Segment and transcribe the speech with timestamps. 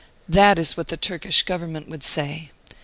[0.27, 2.49] That is what the Turkish Government would say.